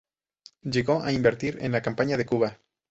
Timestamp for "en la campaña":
1.63-2.17